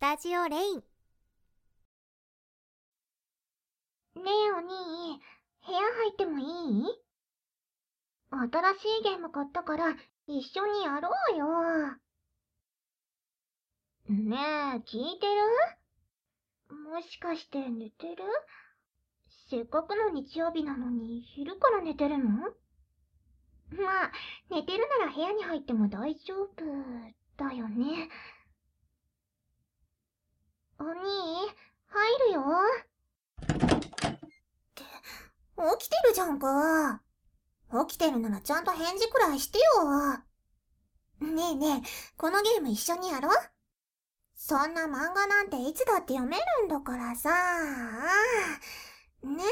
[0.00, 0.78] タジオレイン。
[0.78, 0.82] ね
[4.16, 5.20] えお兄、
[5.66, 6.84] 部屋入ってもいい？
[8.30, 9.94] 新しいゲーム買ったから
[10.26, 11.46] 一緒にやろうよ。
[14.08, 14.38] ね
[14.76, 16.78] え、聞いてる？
[16.90, 18.24] もしかして寝てる？
[19.50, 22.24] せっかくの日曜日なのに昼から寝てるの？
[23.84, 24.12] まあ、
[24.50, 26.64] 寝てるなら部屋に入っても大丈夫
[27.36, 28.08] だよね。
[30.80, 30.92] お兄、
[31.88, 32.42] 入るよ。
[33.42, 34.82] って、
[35.78, 37.02] 起きてるじゃんか。
[37.86, 39.64] 起きてるならちゃんと返事くらいしてよ。
[41.20, 43.32] ねえねえ、このゲーム一緒にやろう？
[44.34, 47.30] そんな漫画なんていつだって読めるんだからさ。
[49.22, 49.44] ね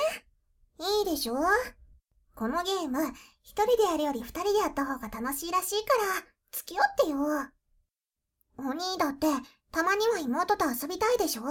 [0.81, 1.37] いいでしょ？
[2.35, 3.07] このゲーム、
[3.43, 7.19] 一人でやるより二人でやった方が楽しいらしいから、付き合ってよ。
[8.57, 9.27] お兄だって、
[9.71, 11.43] たまには妹と遊びたいでしょ？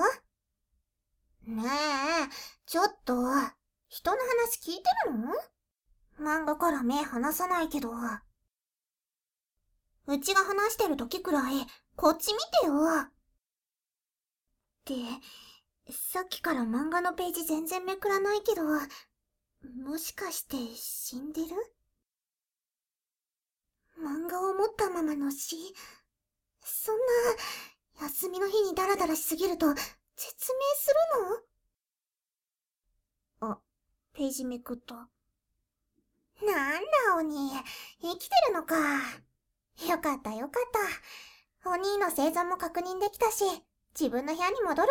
[1.46, 2.30] ねえ、
[2.66, 3.14] ちょっと、
[3.88, 5.34] 人の話聞いてるの？
[6.20, 7.92] 漫画から目離さないけど。
[10.08, 11.66] うちが話してる時くらい、
[11.96, 12.74] こっち見てよ。
[13.02, 13.12] っ
[14.84, 14.94] て、
[15.92, 21.48] さっきから漫画のページ全然めくらないけど、もしかして死んでる？
[24.04, 25.56] 漫画を持ったままの死？
[26.64, 27.04] そんな、
[28.02, 30.94] 休みの日にダラダラしすぎると、絶命す
[33.42, 33.52] るの？
[33.54, 33.60] あ、
[34.14, 34.96] ページめくった。
[36.46, 37.50] なんだ、鬼。
[38.02, 38.76] 生きてるのか。
[39.90, 40.64] よかったよかっ
[41.64, 41.70] た。
[41.70, 43.44] お兄の生存も確認できたし、
[44.00, 44.88] 自分の部屋に戻る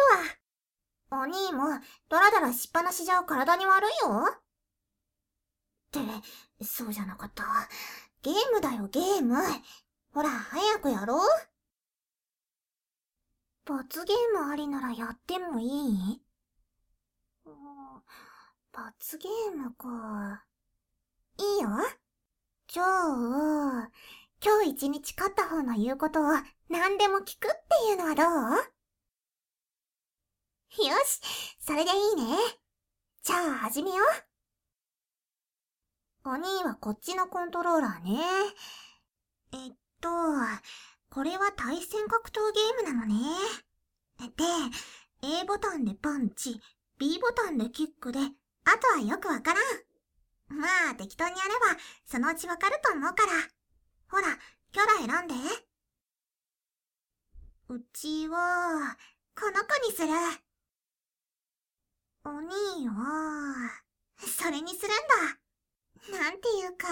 [1.10, 1.18] わ。
[1.20, 1.64] お兄も、
[2.08, 4.24] ダラダラしっぱなしじゃ体に悪いよ。
[4.28, 4.40] っ
[5.90, 6.00] て、
[6.64, 7.44] そうじゃなかった。
[8.22, 9.36] ゲームだよ、ゲーム。
[10.12, 11.20] ほら、早くやろう。
[13.66, 16.22] 罰ゲームありならやってもいい？
[18.72, 20.44] 罰ゲームか。
[21.38, 21.70] いいよ。
[22.68, 23.90] じゃあ、
[24.40, 26.24] 今日一日勝った方の言うことを
[26.68, 28.24] 何でも聞くっていうのはどう？
[30.86, 32.36] よし、それでいいね。
[33.24, 33.96] じゃあ始めよ
[36.24, 36.28] う。
[36.28, 38.20] お兄はこっちのコントローラーね。
[39.54, 40.08] えっと、
[41.16, 43.14] これは対戦格闘ゲームなのね。
[44.18, 44.44] で、
[45.40, 46.60] A ボタンでパンチ、
[46.98, 48.24] B ボタンでキックで、あ
[48.78, 50.60] とはよくわからん。
[50.60, 53.32] まあ、適当にやれば、そのうちわかると思うから。
[54.10, 54.36] ほら、
[54.72, 55.34] キャラ選んで。
[57.70, 58.98] うちは、
[59.40, 60.08] この子にする。
[62.26, 63.72] お兄は、
[64.18, 66.20] それにするんだ。
[66.20, 66.88] なんていうか、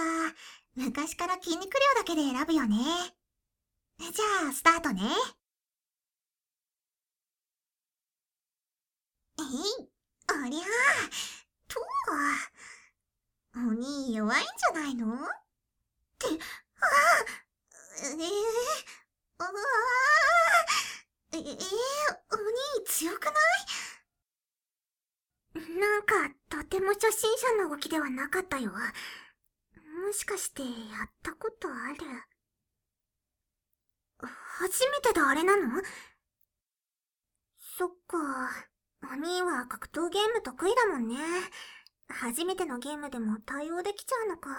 [0.73, 2.75] 昔から筋肉量だけで選ぶよね。
[3.99, 5.01] じゃあ、スタートね。
[9.39, 9.45] えい、
[10.27, 10.65] ありゃあ、
[11.67, 11.79] と
[13.57, 15.17] お兄弱いんじゃないのっ
[16.19, 16.37] て、ああ、
[18.03, 18.23] ええー、
[19.39, 19.49] ああ、
[21.33, 23.31] ええー、お兄強くな
[25.55, 25.69] い？
[25.79, 28.71] なんか、とても初心者の動きではなかったよ。
[28.71, 28.77] も
[30.13, 31.97] しかして、やったことある？
[34.19, 35.81] 初めてであれなの？
[37.77, 38.17] そっか。
[39.03, 41.15] お兄は格闘ゲーム得意だもんね。
[42.07, 44.49] 初めてのゲームでも対応できちゃうのか。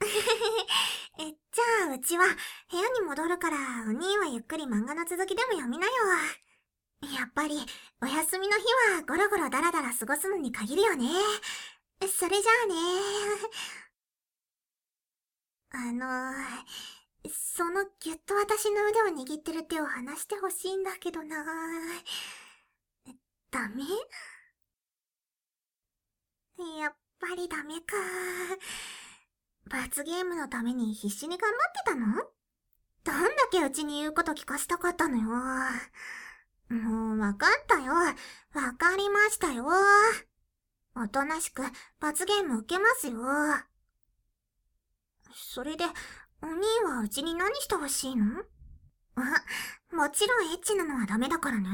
[1.18, 2.24] え、じゃあ、うちは
[2.70, 3.56] 部屋に戻るから、
[3.86, 5.92] お兄はゆっくり漫画の続きでも読みなよ。
[7.02, 7.64] やっぱり、
[8.00, 8.64] お休みの日
[8.94, 11.06] はゴロゴロダラダラ過ごすのに限るよね。
[12.08, 12.74] それじゃあね。
[15.70, 16.32] あの、
[17.28, 21.44] そのぎゅっと私の腕を握ってる手を離してほしいんだけどな。
[23.50, 23.84] ダメ？
[26.80, 27.96] やっぱりダメか。
[29.70, 32.06] 罰ゲームのために必死に頑張ってたの？
[33.04, 35.24] どんだけうちに言うこと聞かせたかったのよ。
[36.70, 37.92] もう、わかったよ。
[37.92, 38.14] わ
[38.78, 39.64] かりましたよ。
[40.96, 41.62] おとなしく
[42.00, 43.18] 罰ゲーム受けますよ。
[45.34, 45.84] それで、
[46.44, 48.44] お兄はうちに何してほしいの？
[49.16, 49.22] あ、
[49.96, 51.70] もちろんエッチなのはダメだからね。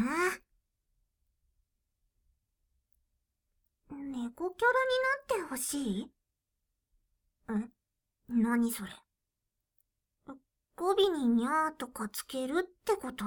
[3.91, 6.13] 猫キャラになってほしい？
[7.49, 7.69] え？
[8.29, 8.93] 何それ？
[10.77, 13.25] 語尾ににゃーとかつけるってこと？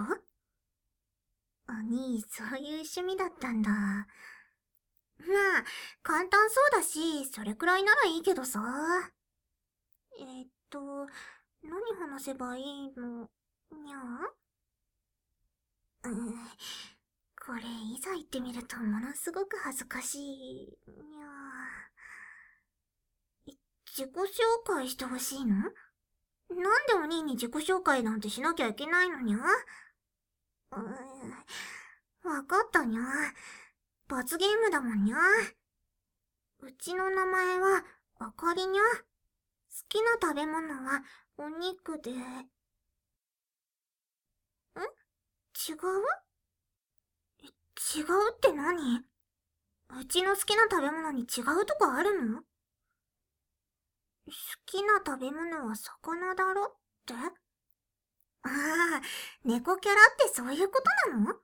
[1.68, 3.69] お兄、そういう趣味だったんだ。
[3.69, 4.07] まあ、
[6.04, 8.62] 簡単そうだし、それくらいならいいけどさ。
[10.19, 11.07] え、っと、
[11.63, 12.63] 何話せばいい
[12.98, 13.30] の？
[13.83, 13.98] にゃ
[16.04, 16.33] うん。
[17.45, 20.77] これ、いざ言ってみるとものすごく恥ずかしい。
[20.88, 21.27] にゃ
[23.98, 24.21] 自己紹
[24.65, 25.56] 介してほしいの？
[25.56, 25.71] なん
[26.88, 32.31] でお兄に自己紹介なんてしなきゃいけないのにゃうん。
[32.31, 33.01] わかったにゃ。
[34.07, 35.18] 罰ゲームだもんにゃ。
[36.59, 37.83] うちの名前は、
[38.19, 38.81] あかりにゃ。
[38.83, 38.89] 好
[39.89, 41.01] きな食べ物は、
[41.38, 42.12] お肉で。
[42.12, 42.13] ん？
[42.13, 42.18] 違
[45.74, 45.75] う？
[47.95, 49.03] 違うって何？
[50.00, 52.38] うちの好きな食べ物に違うとこあるの？
[52.38, 52.44] 好
[54.65, 56.74] きな食べ物は魚だろっ
[57.06, 57.13] て？
[57.13, 57.18] あ
[58.47, 59.01] あ、
[59.44, 61.35] 猫キャラってそういうことなの？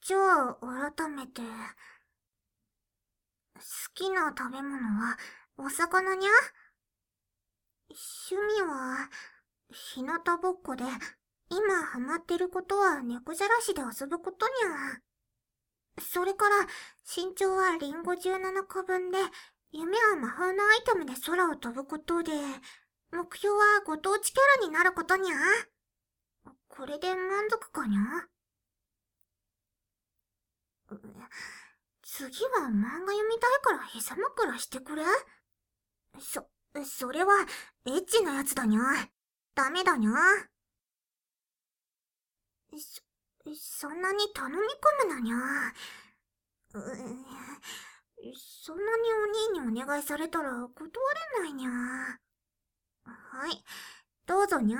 [0.00, 0.58] じゃあ、
[0.96, 1.42] 改めて。
[3.54, 3.60] 好
[3.94, 5.16] きな食べ物は、
[5.56, 6.30] お魚にゃ？
[7.92, 9.08] 趣味は、
[9.70, 10.84] 日向ぼっこで、
[11.50, 15.00] 今ハマってることは猫じゃらしで遊ぶことにゃ。
[16.00, 16.56] それから、
[17.04, 19.18] 身長はリンゴ17個分で、
[19.70, 22.32] 夢は魔法のアイテムで空を飛ぶことで、
[23.10, 25.36] 目標はご当地キャラになることにゃ。
[26.68, 28.00] これで満足かにゃ
[32.02, 35.02] 次は漫画読みたいから膝枕してくれ
[36.18, 36.46] そ、
[36.84, 37.34] それは、
[37.86, 38.80] エッチなやつだにゃ。
[39.54, 40.10] ダメだにゃ。
[42.78, 43.02] そ、
[43.54, 45.36] そんなに頼み込むなにゃ。
[46.74, 46.80] う
[48.34, 50.90] そんなにお兄にお願いされたら断
[51.36, 51.70] れないにゃ。
[53.04, 53.62] はい、
[54.26, 54.78] どうぞにゃ。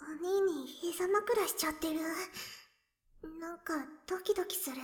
[0.00, 2.00] お兄に膝枕しちゃってる。
[3.38, 3.74] なんか
[4.08, 4.76] ドキドキする。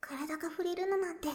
[0.00, 1.28] 体が触れるのなんて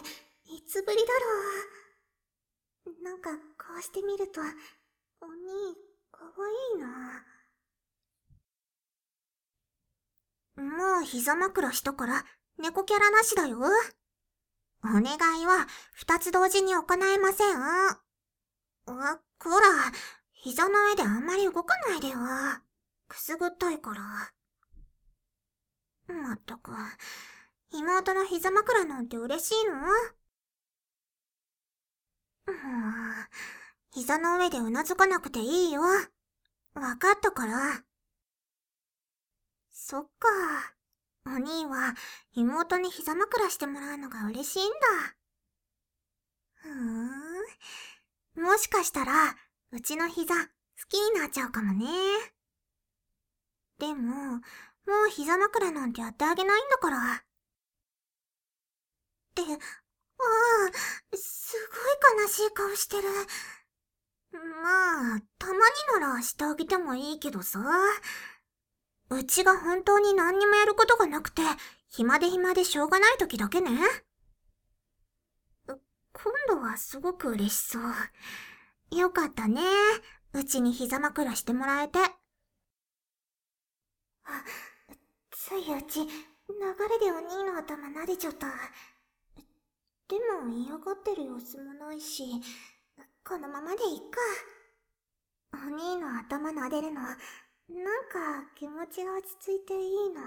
[0.52, 3.04] いつぶりだろう。
[3.04, 3.38] なんかこ
[3.78, 4.40] うしてみると、
[5.20, 5.76] お兄、
[6.10, 7.24] かわいいな。
[10.56, 12.24] もう膝枕したから
[12.58, 13.58] 猫キャラなしだよ。
[14.82, 15.04] お願
[15.40, 17.56] いは二つ同時に行えません。
[17.56, 18.00] あ、
[19.38, 19.56] こら、
[20.32, 22.18] 膝の上であんまり動かないでよ。
[23.06, 24.02] くすぐったいから。
[26.12, 26.72] まったく、
[27.72, 29.74] 妹の膝枕なんて嬉しいの、
[33.92, 35.82] 膝の上でうなずかなくていいよ。
[36.74, 37.84] わかったから。
[39.70, 40.28] そっか。
[41.26, 41.94] お兄は
[42.32, 44.76] 妹に膝枕してもらうのが嬉しいんだ。
[46.54, 48.44] ふーん。
[48.44, 49.36] もしかしたら、
[49.72, 50.50] うちの膝好
[50.88, 51.86] きになっちゃうかもね。
[53.78, 54.40] でも、も
[55.06, 57.14] う膝枕なんてやってあげないんだから。
[57.14, 57.22] っ
[59.34, 59.42] て、
[60.20, 60.70] あ
[61.12, 61.56] あ、す
[62.12, 63.08] ごい悲しい顔してる。
[64.32, 65.58] まあ、たまに
[66.00, 67.60] ならしてあげてもいいけどさ。
[69.10, 71.42] うちが本当に何にもやることがなくて、
[71.88, 73.70] 暇で暇でしょうがない時だけね。
[75.66, 78.96] 今度はすごく嬉しそう。
[78.96, 79.62] よかったね。
[80.32, 81.98] うちに膝枕してもらえて。
[85.32, 86.06] ついうち、流
[86.88, 88.48] れでお兄の頭撫でちゃった。
[90.10, 92.24] でも嫌がってる様子もないし、
[93.24, 94.18] このままでいいか。
[95.54, 100.20] お兄の頭撫でるの、なんか気持ちが落ち着いていいな。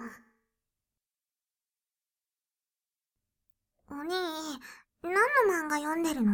[3.89, 4.09] お兄、
[5.01, 5.11] 何
[5.49, 6.31] の漫画読んでるの、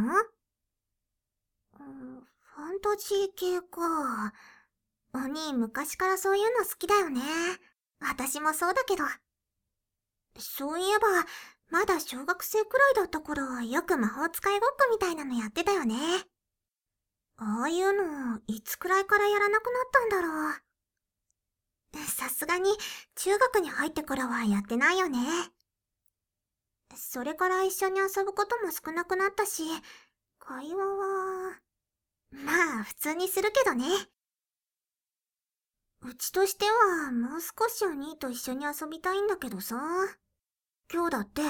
[1.74, 4.32] ファンタジー系か。
[5.12, 7.20] お兄昔からそういうの好きだよね。
[7.98, 9.02] 私もそうだけど。
[10.38, 11.08] そういえば、
[11.70, 15.96] まだ小学生くらいだった頃、よく魔法使いごっこみたいなのやってたよね。
[17.36, 17.92] ああいう
[18.34, 20.54] の、いつくらいからやらなくなったんだろう。
[22.06, 22.70] さすがに
[23.14, 25.18] 中学に入ってからはやってないよね。
[26.96, 29.62] それから一緒に遊ぶことも少なくなったし、
[30.38, 31.60] 会話は、
[32.32, 33.86] まあ普通にするけどね。
[36.02, 39.76] うちとしてはもう少しお兄と一緒に遊びたいんだけどさ。
[40.92, 41.42] 今日だって、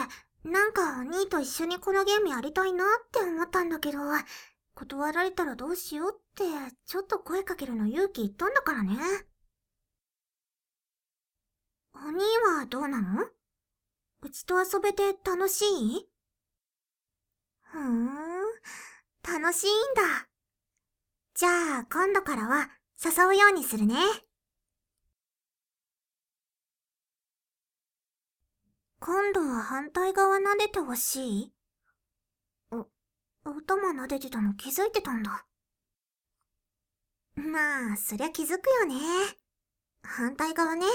[0.44, 3.98] なんかお兄と一緒にこのゲームやりたいなって思ったんだけど、
[4.74, 6.44] 断られたらどうしようって、
[6.86, 8.96] ちょっと声かけるの勇気いったんだからね。
[11.94, 12.22] お兄
[12.58, 13.26] はどうなの？
[14.22, 16.08] うちと遊べて楽しい？
[17.62, 18.06] ふーん、
[19.22, 20.28] 楽しいんだ。
[21.34, 22.68] じゃあ今度からは
[23.02, 23.96] 誘うようにするね。
[29.00, 31.52] 今度は反対側撫でてほしい？
[32.70, 32.86] お、
[33.44, 35.46] 頭撫でてたの気づいてたんだ。
[37.34, 38.96] まあ、そりゃ気づくよね。
[40.02, 40.86] 反対側ね。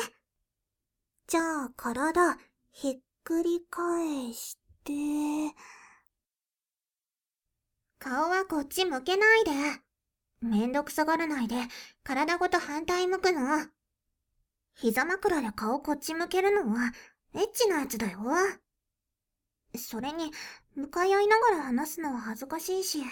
[1.27, 2.37] じゃあ、体、
[2.71, 4.93] ひっくり返して、
[7.97, 9.51] 顔はこっち向けないで。
[10.41, 11.55] めんどくさがらないで、
[12.03, 13.65] 体ごと反対向くの。
[14.75, 16.91] 膝枕で顔こっち向けるのは、
[17.35, 18.19] エッチなやつだよ。
[19.77, 20.31] それに、
[20.75, 23.03] 向かい合いながら話すのは恥ずかしいし。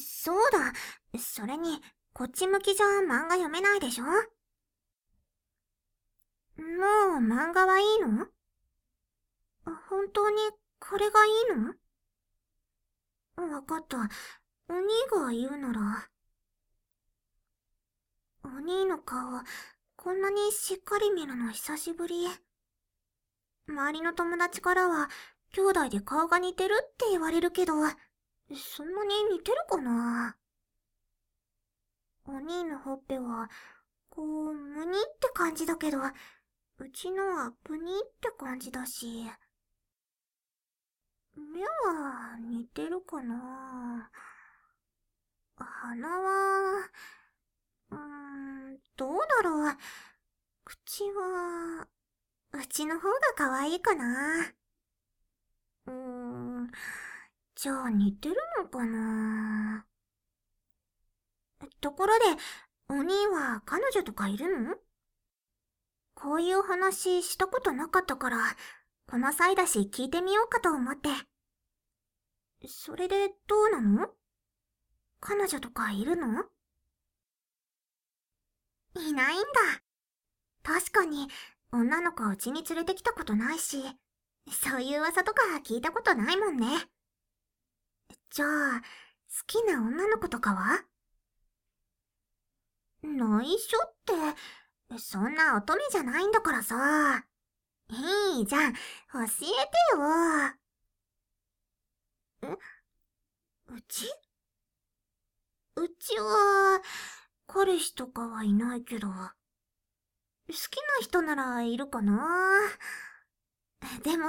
[0.00, 0.72] そうだ、
[1.18, 1.82] それに、
[2.14, 4.04] こっち向きじゃ漫画読めないでしょ？
[4.04, 4.12] も
[6.56, 6.60] う
[7.18, 8.26] 漫画はいいの？
[9.88, 10.36] 本当に
[10.78, 11.32] これがいい
[13.36, 13.52] の？
[13.52, 13.98] わかった。
[14.68, 16.08] お兄が言うなら。
[18.44, 19.42] お兄の顔、
[20.04, 22.28] こんなにしっかり見るの久しぶり。
[23.66, 25.08] 周りの友達からは、
[25.54, 27.72] 兄弟で顔が似てるって言われるけど、
[28.54, 30.36] そんなに似てるかな？
[32.26, 33.48] お兄のほっぺは、
[34.10, 39.24] こう、むにって感じだけど、うちのはぷにって感じだし。
[41.34, 44.10] 目は似てるかな？
[45.56, 46.90] 鼻は、
[47.90, 48.23] うん、
[48.96, 49.76] どうだろう。
[50.64, 51.88] 口は、
[52.52, 54.52] うちの方が可愛いかな。
[55.86, 56.70] うーん、
[57.54, 59.86] じゃあ似てるのかな
[61.80, 62.24] ところで、
[62.88, 64.76] お兄は彼女とかいるの？
[66.14, 68.38] こういう話したことなかったから、
[69.10, 71.08] この際だし聞いてみようかと思って。
[72.68, 74.08] それでどうなの？
[75.20, 76.44] 彼女とかいるの？
[78.96, 79.46] いないんだ。
[80.62, 81.28] 確かに、
[81.72, 83.82] 女の子を家に連れてきたことないし、
[84.50, 86.66] そういう噂とか聞いたことないもんね。
[88.30, 88.84] じゃあ、好
[89.46, 90.84] きな女の子とかは？
[93.02, 94.12] 内緒って、
[94.98, 97.24] そんな乙女じゃないんだからさ。
[97.90, 98.78] いいじゃん、教
[99.20, 99.44] えて
[102.46, 102.52] よ。
[102.52, 102.56] え？
[103.68, 104.06] うち？
[105.76, 106.80] うちは、
[107.54, 109.12] 彼氏とかはいないけど、好
[110.48, 112.28] きな人ならいるかな？
[114.02, 114.26] でも、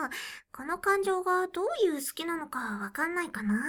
[0.52, 3.64] この感情がどういう好きなのかわかんないかな？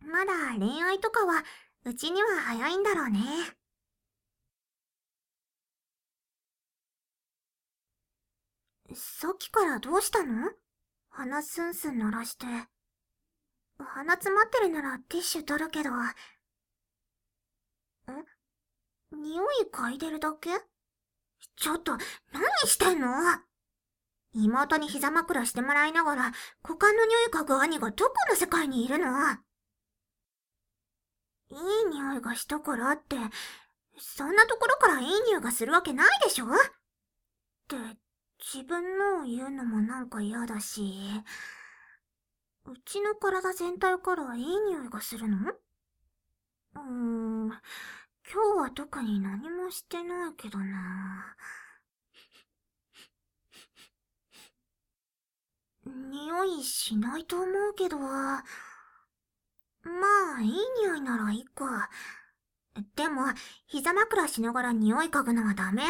[0.00, 1.44] まだ恋愛とかは、
[1.84, 3.20] うちには早いんだろうね。
[8.94, 10.50] さっきからどうしたの？
[11.10, 12.46] 鼻スンスン鳴らして。
[13.76, 15.90] 鼻詰まってるならティッシュ取るけど。
[19.14, 20.50] 匂い嗅いでるだけ？
[21.56, 22.00] ちょっと、何
[22.66, 23.08] してんの？
[24.32, 29.06] 妹に膝枕してもらいながら、股間の匂い嗅ぐ兄がどこの世界にいるの？
[31.50, 31.58] いい
[31.90, 33.16] 匂いがしたからって、
[33.98, 36.46] そんなところからいい匂いがするわけないでしょ？
[36.46, 36.48] っ
[37.68, 37.76] て、
[38.52, 40.82] 自分のを言うのもなんか嫌だし、
[42.66, 45.36] うちの体全体からいい匂いがするの？
[45.46, 47.52] うーん、
[48.32, 51.36] 今日は特に何もしてないけどな。
[55.86, 58.44] 匂いしないと思うけど、ま
[60.38, 60.50] あ、いい
[60.82, 61.90] 匂いならいいか。
[62.96, 63.22] でも、
[63.66, 65.82] 膝枕しながら匂い嗅ぐのはダメ。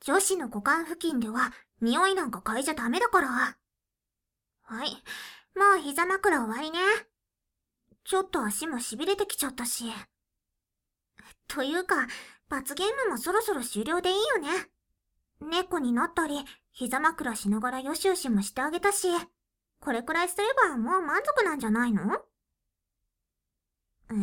[0.00, 3.28] 女子の股間付近では、匂いなんか嗅いじゃダメだから。
[3.28, 4.90] はい。
[5.58, 6.78] もう膝枕終わりね。
[8.04, 9.84] ちょっと足も痺れてきちゃったし。
[11.48, 12.06] というか、
[12.48, 14.48] 罰ゲームもそろそろ終了でいいよね。
[15.40, 19.08] 猫になったり、膝枕しながらよしよしもしてあげたし、
[19.80, 22.14] これくらいすればもう満足なんじゃないの？
[24.10, 24.18] ええー、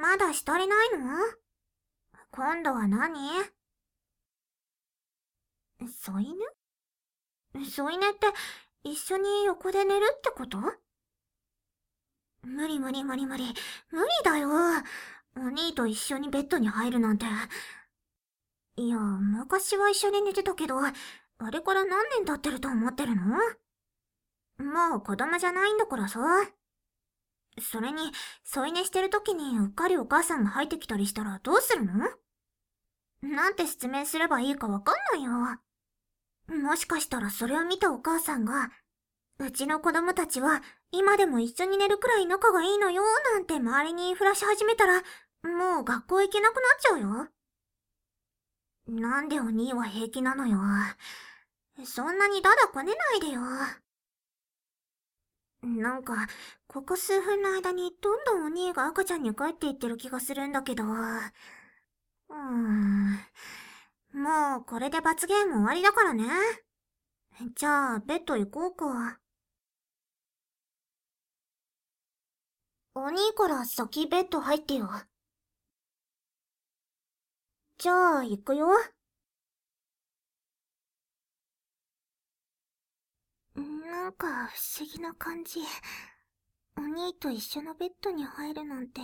[0.00, 0.98] まだしたりないの？
[2.30, 3.30] 今度は何？
[5.80, 6.34] 添い
[7.54, 7.64] 寝？
[7.64, 8.26] 添い寝って
[8.84, 10.58] 一緒に横で寝るってこと？
[12.42, 13.54] 無理無理無理無理。
[13.90, 14.48] 無理だよ。
[15.36, 17.26] お兄と一緒にベッドに入るなんて。
[18.76, 20.92] いや、昔は一緒に寝てたけど、あ
[21.50, 23.36] れから何年経ってると思ってるの？
[24.58, 26.20] もう子供じゃないんだからさ。
[27.58, 28.12] それに、
[28.44, 31.92] 添い寝してる時にうっかりお母さんが入ってきたりしたらどうするの？
[33.22, 35.30] なんて説明すればいいかわかんないよ。
[36.54, 38.70] もしかしたらそれを見たお母さんが、
[39.38, 40.62] うちの子供たちは
[40.92, 43.02] 今でも一緒に寝るくらい仲がいいのよ
[43.34, 45.02] なんて周りに言いふらし始めたら、
[45.42, 47.28] もう学校行けなくなっちゃうよ。
[48.88, 50.58] なんでお兄は平気なのよ。
[51.84, 53.40] そんなにダダこねないでよ。
[55.62, 56.28] なんか、
[56.68, 60.84] ここ数分の間にどんどんお兄が赤ちゃんに帰っていってる気がするんだけど。
[60.84, 63.18] うーん。
[64.12, 66.24] もうこれで罰ゲーム終わりだからね。
[67.54, 69.20] じゃあ、ベッド行こうか。
[72.94, 74.88] お兄から先ベッド入ってよ。
[77.78, 78.68] じゃあ、行くよ。
[83.54, 85.60] なんか不思議な感じ。
[86.78, 89.00] お兄と一緒のベッドに入るなんて。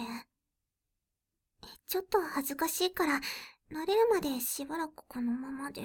[1.87, 3.21] ちょっと恥ずかしいから、
[3.71, 5.83] 慣れるまでしばらくこのままで。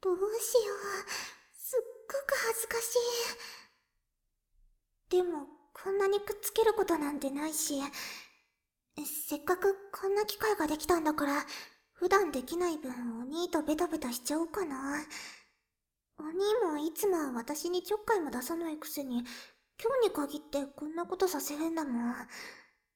[0.00, 0.76] どうしよう。
[1.54, 2.94] すっごく恥ずかし
[5.08, 5.10] い。
[5.10, 7.80] でも、こんなにくっつけることなんてないし、
[9.28, 11.44] せっかくこんな機会ができたんだから、
[11.92, 15.00] 普段できない分お兄とベタベタしちゃおうかな。
[16.18, 19.24] お兄もいつもは私にちょっかいも出さないくせに、
[19.82, 22.14] 今日に限ってこんなことさせるんだもん。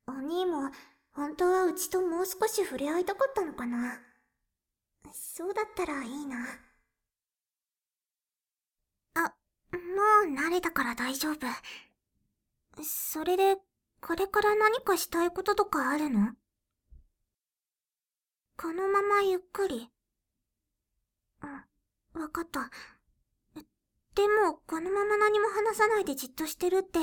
[0.07, 0.71] お兄も
[1.13, 4.01] 本当はうちともう少し触れ合いたかったのかな。
[5.13, 6.37] そうだったらいいな。
[9.15, 9.35] あ、
[9.73, 9.79] も
[10.31, 11.47] う慣れたから大丈夫。
[12.83, 13.57] それで、
[14.01, 16.33] これから何かしたいこととかあるの？
[18.57, 19.91] このままゆっくり。
[21.43, 22.71] うん、わかった。
[24.15, 26.99] でも、このまま何も話さないでじっとしてるって、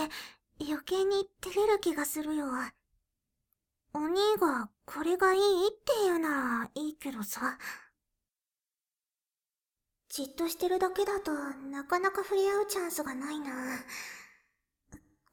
[0.60, 2.48] 余計に照れる気がするよ。
[3.94, 6.30] お兄がこれがいいって言うな
[6.63, 7.58] らいいけどさ。
[10.10, 13.51] じっとしてるだけだとなかなか触れ合うチャンスがないな。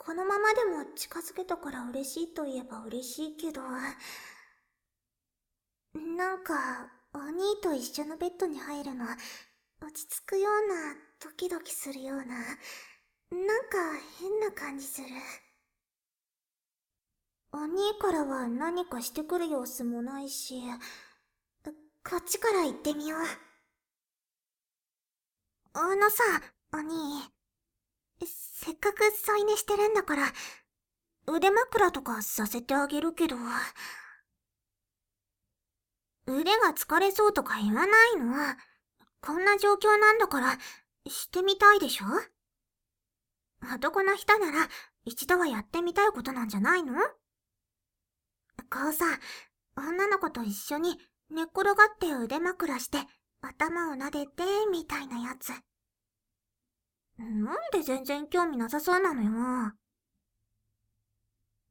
[0.02, 3.61] このままでも近づけたから嬉しいと言えば嬉しいけど。
[5.92, 12.37] なんか、お兄と一緒のベッドに入るの、落ち着くような、ドキドキするような、なん
[13.69, 13.76] か
[14.19, 15.09] 変な感じする。
[17.52, 20.63] お兄からは何かしてくる様子もないし、
[21.63, 23.21] こっちから行ってみよう。
[25.75, 26.23] あのさ、
[26.73, 27.40] お兄。
[28.26, 30.33] せっかく添い寝してるんだから、
[31.26, 33.37] 腕枕とかさせてあげるけど、
[36.26, 38.35] 腕が疲れそうとか言わないの？
[39.21, 40.59] こんな状況なんだから、
[41.09, 42.06] してみたいでしょ？
[43.75, 44.69] 男の人なら、
[45.04, 46.95] 一度はやってみたいことなんじゃないの？
[48.71, 49.04] こうさ、
[49.76, 50.99] 女の子と一緒に
[51.30, 52.99] 寝っ転がって腕枕して、
[53.41, 55.52] 頭を撫でて、みたいなやつ。
[57.21, 59.73] なんで全然興味なさそうなのよ。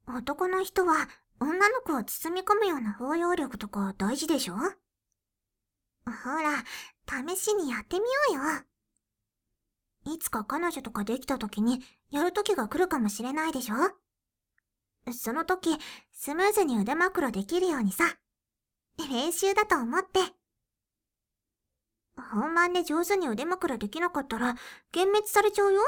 [0.06, 1.08] 男の人は
[1.40, 4.54] 女の子を包み込むような包容力とか大事でしょ？
[4.54, 4.60] ほ
[6.06, 6.64] ら、
[7.06, 8.42] 試しにやってみよ
[10.04, 10.14] うよ。
[10.14, 13.74] いつか彼女とかできた時にやる時が来るかもしれないでしょ？
[15.12, 15.76] その時、
[16.12, 18.04] スムーズに腕枕できるようにさ。
[18.98, 20.20] 練習だと思って。
[22.20, 24.54] 本番で上手に腕枕できなかったら、
[24.94, 25.82] 幻滅されちゃうよ？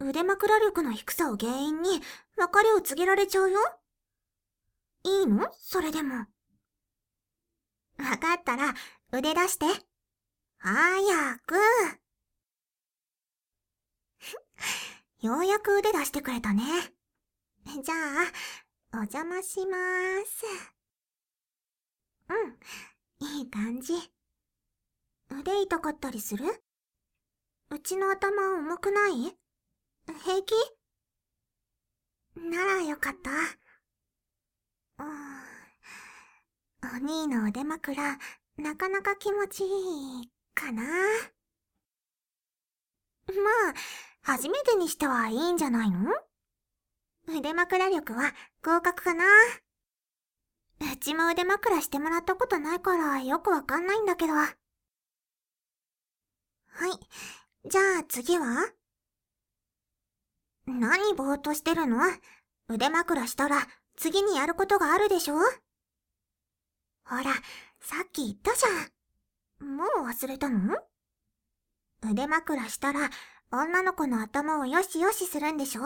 [0.00, 2.00] 腕枕力の低さを原因に、
[2.36, 3.58] 別れを告げられちゃうよ？
[5.04, 5.52] いいの？
[5.58, 6.14] それでも。
[7.98, 8.74] わかったら、
[9.12, 9.66] 腕出して。
[10.58, 11.54] 早く。
[15.20, 16.62] ようやく腕出してくれたね。
[17.82, 18.32] じゃあ、
[18.94, 20.44] お邪魔しまーす。
[22.28, 23.94] うん、いい感じ。
[25.30, 26.44] 腕痛かったりする？
[27.70, 29.36] うちの頭重くない？
[30.24, 30.54] 平気？
[32.36, 33.30] ならよかった。
[36.82, 38.18] お兄の腕枕、
[38.56, 39.66] なかなか気持ちい
[40.22, 40.82] い、かな？
[40.82, 40.88] ま
[43.70, 43.74] あ、
[44.22, 46.10] 初めてにしてはいいんじゃないの？
[47.28, 49.24] 腕枕力は合格かな？
[50.92, 54.32] うちも腕枕してもらったことないからよくわかんないんだけど。
[56.72, 56.90] はい。
[57.68, 58.72] じゃあ次は？
[60.66, 61.98] 何ぼーっとしてるの？
[62.68, 65.34] 腕枕したら次にやることがあるでしょ？
[67.04, 67.24] ほら、
[67.80, 69.76] さっき言ったじゃん。
[69.76, 70.76] もう忘れたの？
[72.08, 73.10] 腕枕したら
[73.52, 75.82] 女の子の頭をよしよしするんでしょ？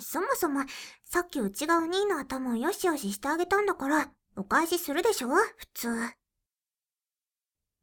[0.00, 0.60] そもそも、
[1.04, 5.28] さっきうちがお兄の頭をよしよししてあげたんだから、お返しするでしょ？
[5.28, 5.88] 普通。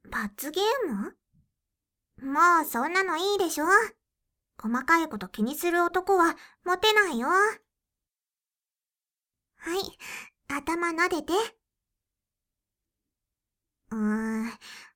[0.10, 1.18] 罰ゲーム？
[2.22, 3.66] もうそんなのいいでしょ
[4.62, 7.28] 細かいこと気にする男はモテないよ。
[7.28, 7.60] は
[9.76, 9.98] い、
[10.48, 11.34] 頭撫でて。
[13.92, 14.52] うーん、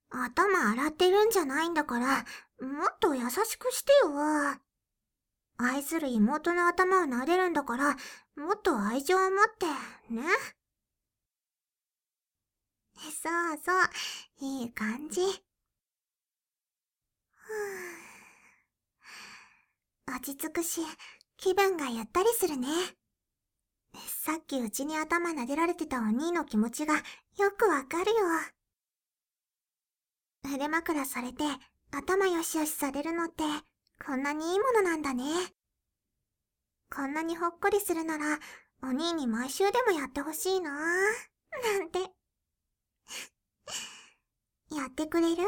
[0.10, 2.26] 頭洗ってるんじゃないんだから、
[2.60, 4.60] もっと優しくしてよ。
[5.58, 7.96] 愛する妹の頭を撫でるんだから、
[8.36, 9.66] もっと愛情を持って、
[10.14, 10.24] ね。
[12.96, 13.90] そうそう、
[14.40, 15.22] いい感じ。
[20.08, 20.82] 落ち着くし、
[21.38, 22.68] 気分がゆったりするね。
[24.24, 27.02] さっきうちに頭撫でられてたお兄の気持ちがよ
[27.58, 28.18] くわかるよ。
[30.54, 31.44] 腕枕されて
[31.92, 33.44] 頭よしよしされるのって
[34.06, 35.24] こんなにいいものなんだね。
[36.94, 38.40] こんなにほっこりするなら
[38.84, 40.74] お兄に毎週でもやってほしいなぁ
[41.80, 42.00] なんて。
[44.76, 45.44] やってくれる？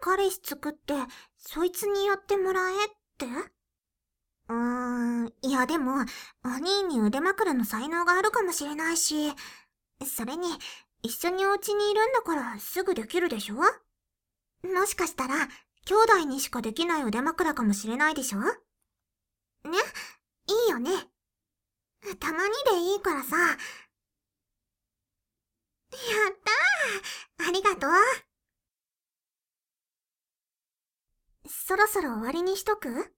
[0.00, 0.94] 彼氏作って、
[1.36, 3.26] そいつにやってもらえって？
[4.48, 4.54] うー
[5.24, 6.04] ん、いやでも、
[6.44, 9.32] お兄に腕枕の才能があるかもしれないし、
[10.04, 10.48] それに、
[11.02, 13.56] 一緒にお家にいるんだからすぐできるでしょ？
[13.56, 15.48] もしかしたら、
[15.86, 18.40] 兄弟にしかできない腕枕かもしれないでしょ？
[18.40, 18.48] ね？
[20.46, 20.90] いいよね。
[22.18, 23.36] たまにでいいからさ。
[23.36, 23.56] やっ
[27.38, 27.48] たー！
[27.48, 27.90] ありがとう。
[31.52, 33.12] そろそろ終わりにしとく？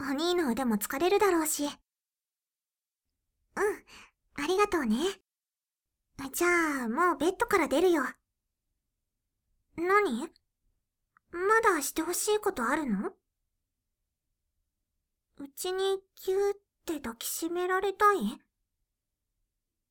[0.00, 1.64] お兄の腕も疲れるだろうし。
[1.64, 1.72] うん、
[4.42, 4.96] ありがとうね。
[6.32, 8.02] じゃあ、もうベッドから出るよ。
[9.76, 10.28] 何？
[11.30, 13.10] まだしてほしいことあるの？
[15.38, 18.16] うちにキューって抱きしめられたい？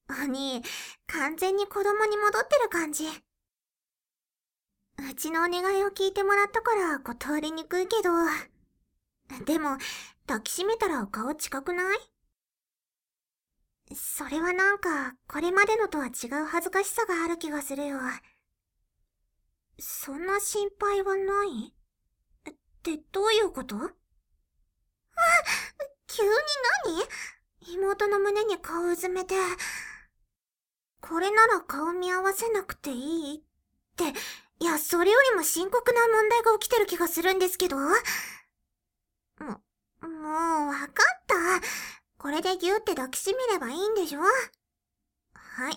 [0.10, 0.63] お兄、
[1.08, 3.06] 完全に子供に戻ってる感じ。
[5.00, 8.12] うちのお願いを聞いてもらったから断りにくいけど。
[9.46, 9.78] でも、
[10.28, 11.98] 抱きしめたら顔近くない？
[13.96, 18.00] それはなんか、これまでのとは違う恥ずかしさがある気がするよ。
[19.80, 21.74] そんな心配はない？
[22.50, 22.54] っ
[22.84, 23.76] てどういうこと？
[23.76, 23.82] あ
[26.08, 26.30] 急に
[26.86, 27.76] 何？
[27.76, 29.36] 妹の胸に顔うずめて、
[31.02, 33.38] これなら顔見合わせなくていい？
[33.38, 33.44] っ
[33.96, 34.06] て、
[34.60, 37.78] いや、それよりも深刻な問題が起きてる気がするんですけど。
[37.78, 37.94] も、も
[40.00, 41.36] う、わかった。
[42.18, 44.22] これでギューって抱きしめればいいんでしょ？
[44.22, 45.74] はい。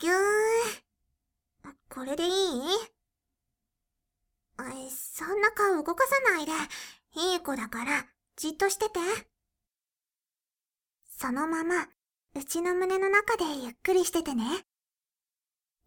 [0.00, 0.16] ぎゅー。
[1.88, 2.32] これでいい？
[4.90, 6.52] そんな顔動かさないで。
[7.16, 8.06] いい子だから、
[8.36, 9.00] じっとしてて。
[11.18, 11.88] そのまま、
[12.34, 14.44] うちの胸の中でゆっくりしててね。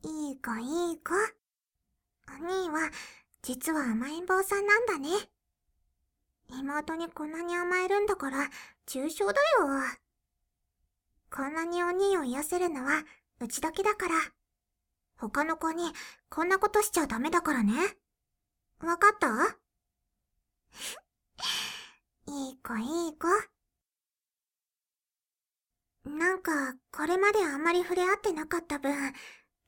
[0.04, 1.14] いい子いい子。
[2.40, 2.90] お兄は、
[3.42, 5.10] 実は甘えん坊さんなんだね。
[6.50, 8.50] 妹にこんなに甘えるんだから、
[8.88, 9.40] 重症だよ。
[11.32, 13.04] こんなにお兄を癒せるのは、
[13.40, 14.16] うちだけだから。
[15.18, 15.92] 他の子に、
[16.30, 17.74] こんなことしちゃダメだからね。
[18.80, 19.28] わかった？
[22.28, 23.28] いい子いい子。
[26.10, 28.94] なんか、これまであんまり触れ合ってなかった分、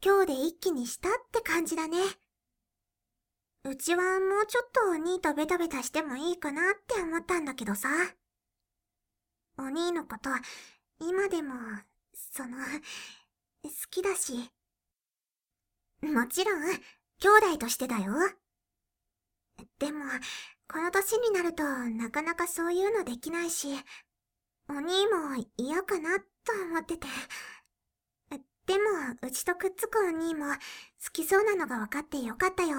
[0.04, 1.98] 今日で一気にしたって感じだね。
[3.64, 7.90] うちはもうちょっとお兄とベタベタしてもいいかなって思ったんだけどさ。
[9.60, 10.30] お兄のこと、
[11.00, 11.54] 今でも、
[12.14, 14.34] その、好きだし。
[16.02, 18.14] もちろん、兄弟としてだよ。
[19.78, 20.06] でも、
[20.68, 23.68] この年になるとなかなかそういうのできないし、
[24.70, 26.26] お兄も嫌かなと
[26.64, 27.08] 思ってて。
[28.66, 28.84] でも、
[29.22, 30.56] うちとくっつくお兄も好
[31.14, 32.78] きそうなのが分かってよかったよ。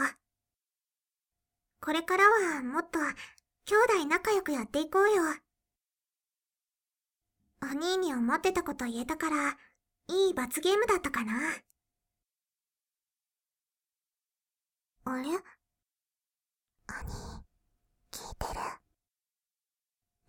[1.85, 5.23] これからはもっと兄弟仲良くやっていこうよ。
[7.61, 9.59] お兄に思ってたこと言えたから、
[10.07, 11.33] いい罰ゲームだったかな。
[15.05, 15.25] あれ？
[15.25, 15.35] 兄、
[18.13, 18.61] 聞いてる？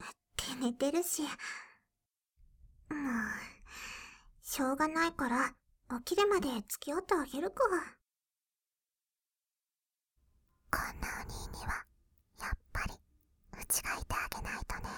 [0.05, 1.21] って寝てるし。
[1.21, 1.29] もう、
[4.41, 5.55] しょうがないから、
[5.99, 7.63] 起きるまで付き合ってあげるか。
[10.73, 11.85] こんなお兄には
[12.41, 12.93] やっぱり
[13.61, 14.89] うちがいてあげないとね。